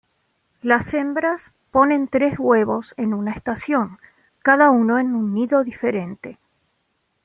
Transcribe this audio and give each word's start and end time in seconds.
Las 0.63 0.95
hembras 0.95 1.51
ponen 1.69 2.07
tres 2.07 2.39
huevos 2.39 2.95
en 2.97 3.13
una 3.13 3.33
estación, 3.33 3.99
cada 4.41 4.71
uno 4.71 4.97
en 4.97 5.13
un 5.13 5.31
nido 5.35 5.63
diferente. 5.63 6.39